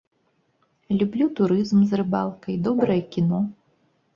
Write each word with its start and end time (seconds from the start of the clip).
Люблю 0.99 1.27
турызм 1.39 1.79
з 1.91 1.99
рыбалкай, 2.01 2.59
добрае 2.69 2.99
кіно. 3.17 3.45